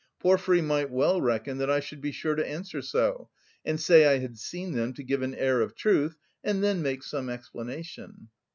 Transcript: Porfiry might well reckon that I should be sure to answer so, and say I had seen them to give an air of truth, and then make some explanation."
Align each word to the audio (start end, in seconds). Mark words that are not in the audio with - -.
Porfiry 0.19 0.63
might 0.63 0.89
well 0.89 1.21
reckon 1.21 1.59
that 1.59 1.69
I 1.69 1.79
should 1.79 2.01
be 2.01 2.11
sure 2.11 2.33
to 2.33 2.43
answer 2.49 2.81
so, 2.81 3.29
and 3.63 3.79
say 3.79 4.07
I 4.07 4.17
had 4.17 4.35
seen 4.39 4.71
them 4.71 4.93
to 4.95 5.03
give 5.03 5.21
an 5.21 5.35
air 5.35 5.61
of 5.61 5.75
truth, 5.75 6.17
and 6.43 6.63
then 6.63 6.81
make 6.81 7.03
some 7.03 7.29
explanation." 7.29 8.29